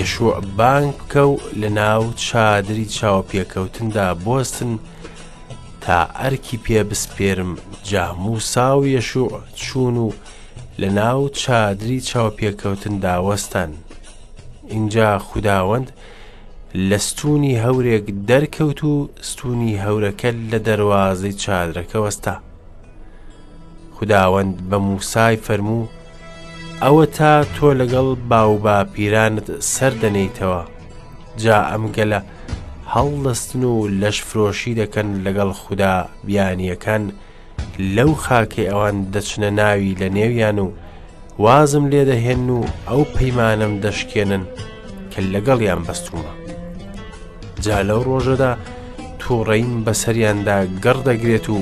یەشوع 0.00 0.34
بانگ 0.58 0.92
بکە 1.00 1.22
و 1.32 1.34
لە 1.60 1.68
ناو 1.80 2.02
چادری 2.26 2.86
چاوەپێکەوتندا 2.96 4.08
بستن 4.24 4.72
تا 5.84 5.96
ئەرکی 6.20 6.58
پێ 6.64 6.80
بسپێرم 6.90 7.52
جاموسا 7.90 8.68
و 8.78 8.84
یەشوع 8.96 9.30
چوون 9.62 9.96
و 10.06 10.08
لە 10.80 10.84
ناو 10.98 11.20
چادری 11.42 11.98
چاوەپێکەوتن 12.08 12.94
داوەستان 13.04 13.70
اینجا 14.74 15.08
خودداوەند 15.26 15.88
لە 16.90 16.96
ستونی 17.08 17.54
هەورێک 17.64 18.06
دەرکەوت 18.28 18.80
و 18.90 18.94
ستونی 19.28 19.78
هەورەکە 19.84 20.30
لە 20.50 20.58
دەواازەی 20.68 21.36
چادرەکە 21.42 21.96
وەستا 22.06 22.34
خداوەند 23.98 24.54
بە 24.70 24.76
موسای 24.86 25.36
فەرموو 25.46 25.88
ئەوە 26.82 27.04
تا 27.16 27.32
تۆ 27.54 27.68
لەگەڵ 27.80 28.08
باوبا 28.30 28.76
پیرانت 28.92 29.46
سەردەنیتەوە 29.74 30.60
جا 31.42 31.58
ئەم 31.70 31.84
گەلە 31.96 32.20
هەڵدەستن 32.94 33.62
و 33.72 33.76
لەش 34.00 34.18
فرۆشی 34.28 34.74
دەکەن 34.80 35.08
لەگەڵ 35.24 35.50
خوددا 35.60 35.94
بیانیەکان 36.26 37.02
لەو 37.96 38.10
خاکێ 38.24 38.64
ئەوان 38.70 38.96
دەچنە 39.12 39.50
ناوی 39.60 39.94
لە 40.00 40.08
نێویان 40.18 40.58
و 40.64 40.70
وازم 41.44 41.84
لێدەهێن 41.92 42.46
و 42.56 42.58
ئەو 42.88 43.02
پەیمانم 43.16 43.72
دەشکێنن 43.84 44.42
کە 45.12 45.20
لەگەڵیان 45.32 45.80
بەستومە 45.86 46.32
جا 47.64 47.78
لەو 47.88 48.00
ڕۆژەدا 48.10 48.52
تووڕەیم 49.20 49.72
بەسەریاندا 49.86 50.56
گەڕدەگرێت 50.84 51.46
و 51.54 51.58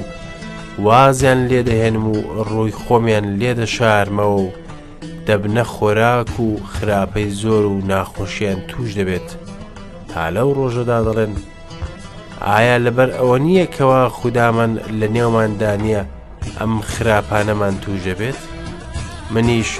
وازیان 0.83 1.47
لێدەهێنم 1.49 2.07
و 2.13 2.17
ڕووی 2.49 2.73
خۆمیان 2.83 3.27
لێدە 3.41 3.65
شارمەوە 3.77 4.37
و 4.45 4.51
دەبنە 5.27 5.65
خۆراک 5.75 6.33
و 6.45 6.49
خراپەی 6.75 7.29
زۆر 7.41 7.65
و 7.73 7.77
ناخۆشیان 7.91 8.59
توش 8.69 8.91
دەبێت 8.99 9.29
تا 10.15 10.23
لەو 10.35 10.49
ڕۆژەدا 10.59 10.99
دەڵێن 11.07 11.33
ئایا 12.49 12.77
لەبەر 12.87 13.11
ئەوە 13.19 13.37
نییەکەوە 13.45 14.01
خوددامان 14.17 14.73
لە 15.01 15.07
نێوماندا 15.15 15.73
نییە 15.83 16.03
ئەم 16.59 16.75
خراپانەمان 16.93 17.75
توژە 17.83 18.15
بێت 18.21 18.41
منیش 19.33 19.71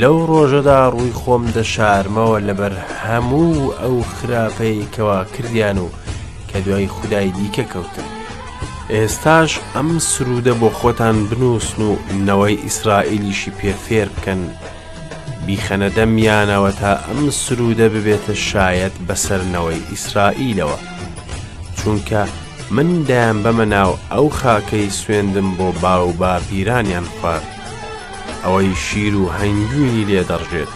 لەو 0.00 0.16
ڕۆژەدا 0.30 0.78
ڕووی 0.94 1.12
خۆم 1.20 1.42
دەشارمەوە 1.56 2.38
لەبەر 2.48 2.74
هەموو 3.04 3.72
ئەو 3.80 3.96
خراپەیەکەوە 4.14 5.18
کردیان 5.36 5.78
و 5.84 5.88
کە 6.50 6.56
دوای 6.66 6.88
خودای 6.94 7.32
دیکە 7.38 7.64
کەوتن 7.72 8.08
ئێستاش 8.92 9.50
ئەم 9.74 9.90
سرودە 10.10 10.54
بۆ 10.60 10.68
خۆتان 10.78 11.16
بنووسن 11.30 11.80
و 11.90 11.90
نەوەی 12.26 12.62
ئیسرائیلیشی 12.66 13.52
پێفێر 13.58 14.08
بکەن 14.16 14.40
بیخەنە 15.46 15.88
دەمیانەوە 15.96 16.70
تا 16.80 16.92
ئەم 17.08 17.22
سرودە 17.44 17.86
ببێتە 17.94 18.34
شایەت 18.48 18.94
بەسەرنەوەی 19.06 19.86
ئیسرائیلەوە 19.92 20.78
چونکە 21.78 22.22
من 22.74 22.88
دایان 23.08 23.38
بەمەناو 23.44 23.92
ئەو 24.12 24.26
خاکەی 24.38 24.90
سوێندم 24.98 25.48
بۆ 25.58 25.68
با 25.82 25.94
و 26.08 26.12
با 26.20 26.34
پیرانیان 26.50 27.06
خوارد 27.20 27.46
ئەوەی 28.44 28.72
شیر 28.84 29.14
و 29.16 29.30
هەنگوی 29.38 30.04
لێ 30.08 30.22
دەڕژێت 30.30 30.72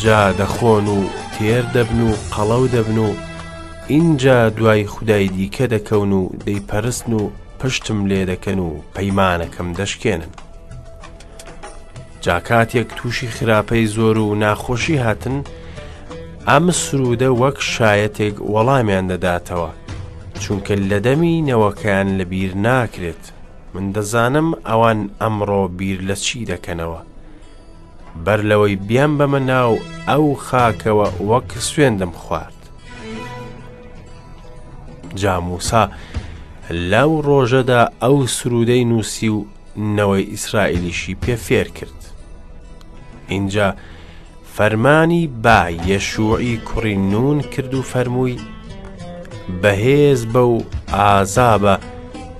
جا 0.00 0.22
دەخۆن 0.38 0.86
و 0.96 0.98
تێر 1.38 1.64
دەبن 1.74 2.00
و 2.08 2.10
قەڵەو 2.34 2.64
دەبن 2.74 2.98
و 3.06 3.08
اینجا 3.88 4.48
دوای 4.50 4.86
خودای 4.86 5.28
دیکە 5.28 5.70
دەکەون 5.72 6.12
و 6.12 6.28
دەیپەرستن 6.46 7.12
و 7.12 7.30
پشتم 7.58 8.06
لێ 8.08 8.26
دەکەن 8.28 8.58
و 8.58 8.80
پەیمانەکەم 8.96 9.76
دەشکێنن 9.78 10.28
جاکاتێک 12.26 12.86
تووشی 12.96 13.28
خراپەی 13.28 13.86
زۆر 13.96 14.16
و 14.18 14.34
ناخۆشی 14.34 14.94
هاتن 15.04 15.44
ئەم 16.48 16.66
سرودە 16.82 17.30
وەک 17.42 17.58
شایەتێک 17.74 18.36
وەڵامیان 18.52 19.06
دەداتەوە 19.12 19.70
چونکە 20.40 20.72
لە 20.90 20.98
دەمی 21.06 21.42
نەوەکەیان 21.48 22.08
لە 22.18 22.24
بیر 22.32 22.52
ناکرێت 22.54 23.24
من 23.74 23.86
دەزانم 23.94 24.48
ئەوان 24.68 25.10
ئەمڕۆ 25.20 25.68
بیر 25.78 25.98
لە 26.08 26.14
چی 26.24 26.44
دەکەنەوە 26.46 27.00
بەر 28.24 28.40
لەوەی 28.50 28.76
بیان 28.88 29.12
بەمە 29.18 29.40
ناو 29.50 29.78
ئەو 30.08 30.26
خاکەوە 30.46 31.08
وەک 31.30 31.50
سوێندم 31.70 32.10
خوارد 32.14 32.55
جاموسا 35.22 35.82
لەو 36.92 37.10
ڕۆژەدا 37.28 37.82
ئەو 38.02 38.16
سرودەی 38.36 38.82
نووسی 38.90 39.28
و 39.36 39.38
نەوەی 39.96 40.28
ئیسرائیلیشی 40.32 41.14
پێفێر 41.24 41.68
کرد 41.76 41.98
اینجا 43.32 43.68
فەرمانی 44.56 45.24
با 45.44 45.60
یەشوعی 45.90 46.58
کوڕی 46.68 46.96
نون 47.12 47.38
کرد 47.52 47.72
و 47.74 47.82
فەرمووی 47.92 48.38
بەهێز 49.62 50.20
بە 50.32 50.42
و 50.54 50.58
ئازابە 50.94 51.74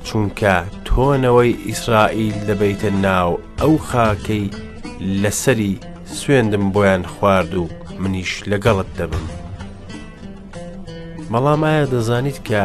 چونکە 0.07 0.55
تۆنەوەی 0.87 1.57
ئیسرائیل 1.69 2.37
دەبیتە 2.49 2.91
ناو 3.07 3.33
ئەو 3.61 3.75
خاکەی 3.89 4.47
لەسەری 5.23 5.75
سوێندم 6.19 6.65
بۆیان 6.75 7.03
خوارد 7.13 7.55
و 7.61 7.63
منیش 8.03 8.33
لەگەڵت 8.51 8.91
دەبم. 8.99 9.27
بەڵام 11.33 11.63
ئایا 11.67 11.85
دەزانیت 11.95 12.39
کە 12.49 12.63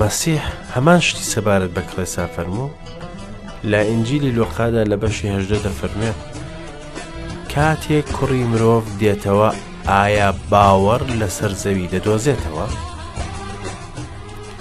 مەسیح 0.00 0.40
هەمان 0.74 1.00
شتی 1.08 1.24
سەبارەت 1.32 1.72
بە 1.76 1.82
کلێسا 1.90 2.24
فەرموو 2.34 2.68
لە 3.70 3.80
ئینجیلی 3.90 4.34
لۆقادا 4.38 4.82
لە 4.92 4.96
بەشی 5.02 5.32
هەژدە 5.34 5.58
دەفەرمێ 5.66 6.12
کاتێک 7.52 8.04
کوڕی 8.16 8.48
مرۆڤ 8.52 8.84
دێتەوە 9.00 9.50
ئایا 9.92 10.28
باوەڕ 10.50 11.02
لەسەر 11.20 11.52
زەوی 11.62 11.90
دەدۆزێتەوە 11.94 12.66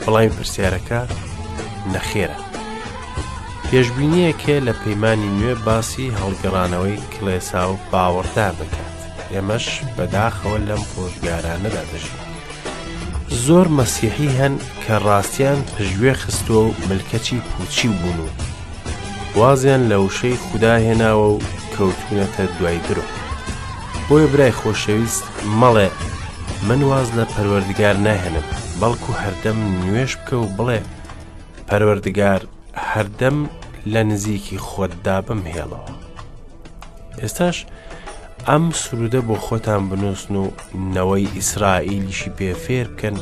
بەڵامی 0.04 0.34
پرسیارەکە 0.36 1.01
نەخێرە 1.93 2.38
پێشببینیەکێ 3.69 4.58
لە 4.67 4.73
پەیمانانی 4.82 5.34
نوێ 5.38 5.54
باسی 5.67 6.08
هەڵگەڕانەوەی 6.19 6.97
کلێسا 7.13 7.62
و 7.69 7.75
باوەڕدار 7.91 8.54
دەکات 8.62 8.91
ئێمەش 9.34 9.65
بەداخەوە 9.97 10.58
لەم 10.67 10.82
پۆشگارانەدا 10.91 11.84
دەژین 11.91 12.20
زۆر 13.47 13.67
مەسیحی 13.80 14.30
هەن 14.39 14.54
کە 14.86 14.95
ڕاستیان 15.06 15.60
پژوێ 15.77 16.13
خستۆ 16.21 16.60
و 16.65 16.69
ملکەچی 16.89 17.38
پوچی 17.49 17.88
بوون 17.88 18.19
و 18.25 18.27
وازیان 19.39 19.82
لە 19.91 19.97
وشەی 20.06 20.36
خوددا 20.45 20.73
هێناوە 20.86 21.27
و 21.36 21.39
کەوتونەتە 21.75 22.43
دوای 22.60 22.80
درۆ 22.88 23.04
بۆیە 24.10 24.27
برای 24.34 24.51
خۆشەویست 24.60 25.25
مەڵێ 25.60 25.89
من 26.67 26.82
واز 26.89 27.08
لە 27.17 27.23
پەروەردگار 27.34 27.95
ناهێنم 28.08 28.45
بەڵکو 28.80 29.12
هەردەم 29.21 29.58
نوێش 29.84 30.13
بکە 30.17 30.36
و 30.39 30.47
بڵێ 30.58 30.80
پەروەردگار 31.67 32.41
هەردەم 32.89 33.38
لە 33.93 34.01
نزیکی 34.12 34.58
خۆتدا 34.67 35.17
بمهێڵەوە 35.27 35.80
ئێستاش 37.21 37.58
ئەم 38.49 38.65
سرودە 38.82 39.21
بۆ 39.27 39.36
خۆتان 39.45 39.82
بنووسن 39.89 40.36
و 40.36 40.49
نەوەی 40.95 41.27
ئیسرائیلیشی 41.38 42.32
پێفێر 42.38 42.88
بکەن 42.91 43.17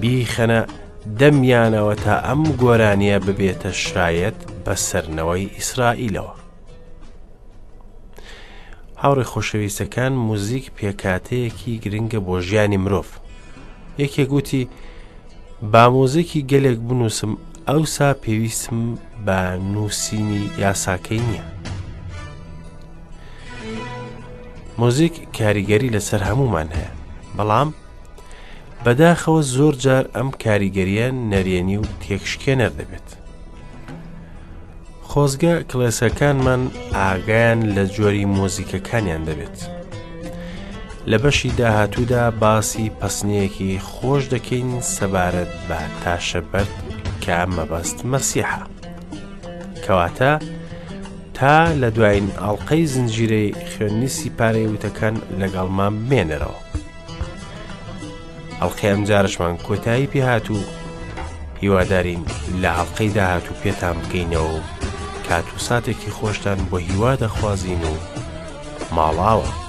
بیخەنە 0.00 0.60
دەمیانەوە 1.20 1.94
تا 2.04 2.14
ئەم 2.26 2.42
گۆرانیە 2.62 3.18
ببێتە 3.26 3.70
شایەت 3.86 4.38
بە 4.64 4.74
سەرنەوەی 4.88 5.52
ئیسرائیلەوە. 5.56 6.32
هاوڕێ 9.00 9.24
خۆشەویستەکان 9.32 10.12
موزیک 10.26 10.66
پێکاتەیەکی 10.76 11.80
گرنگە 11.84 12.20
بۆ 12.26 12.34
ژیانی 12.46 12.78
مرۆڤ. 12.84 13.08
یەکێک 14.02 14.28
گوتی 14.34 14.62
بامۆزێکی 15.72 16.46
گەلێک 16.50 16.78
بنووسم 16.88 17.32
ئەوسا 17.68 18.08
پێویستم 18.22 18.78
بە 19.26 19.38
نووسینی 19.72 20.42
یاساکەی 20.62 21.22
نییە. 21.28 21.44
مۆزیک 24.82 25.14
کاریگەری 25.38 25.90
لەسەر 25.96 26.22
هەمومان 26.28 26.68
هەیە 26.76 26.90
بەڵام 27.36 27.68
بەداخەوە 28.84 29.40
زۆر 29.56 29.74
جار 29.84 30.04
ئەم 30.16 30.28
کاریگەریە 30.44 31.06
نەرێنی 31.32 31.78
و 31.82 31.84
تێکشکێنەر 32.02 32.72
دەبێت 32.80 33.08
خۆزگە 35.08 35.54
کلێسەکانمان 35.70 36.62
ئاگایان 36.96 37.60
لە 37.76 37.84
جۆری 37.96 38.30
مۆزیکەکانیان 38.38 39.22
دەبێت 39.28 39.58
لە 41.10 41.16
بەشی 41.22 41.50
داهاتوودا 41.58 42.24
باسی 42.42 42.92
پەسنەیەکی 43.00 43.72
خۆش 43.90 44.22
دەکەین 44.32 44.68
سەبارەت 44.94 45.50
بە 45.68 45.78
تاشەبەر 46.02 46.68
کە 47.22 47.32
ئەمە 47.40 47.64
بەست 47.72 47.98
مەسیحە 48.12 48.62
کەواتە 49.84 50.32
تا 51.36 51.72
لە 51.82 51.88
دوایین 51.96 52.28
ئاڵلقەی 52.40 52.84
زنجیرەی 52.94 53.52
خوێننیسی 53.72 54.34
پارەی 54.38 54.72
وتەکان 54.74 55.14
لەگەڵمان 55.40 55.94
بمێنەرەوە. 55.98 56.60
ئەڵلقەیەم 58.60 59.00
جارشمان 59.10 59.54
کۆتایی 59.66 60.10
پێهات 60.12 60.46
و 60.54 60.56
هیوادارین 61.62 62.22
لە 62.62 62.70
هەڵلقەی 62.78 63.10
داهات 63.16 63.44
و 63.50 63.58
پێتان 63.62 63.96
بکەینەوە 64.02 64.60
کات 65.28 65.46
و 65.54 65.58
ساتێکی 65.68 66.14
خۆشتان 66.18 66.58
بۆ 66.70 66.76
هیوا 66.88 67.12
دەخوازین 67.22 67.82
و 67.90 67.92
ماڵاوە. 68.96 69.65